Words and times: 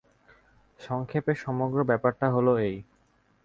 সংক্ষেপে 0.79 1.33
সমগ্র 1.35 1.77
ব্যাপারটা 1.83 2.27
হল 2.29 2.47
এই। 2.61 2.75